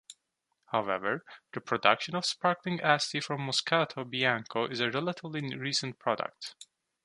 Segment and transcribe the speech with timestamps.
[0.71, 1.23] However,
[1.53, 6.55] the production of sparkling Asti from Moscato Bianco is a relatively recent product.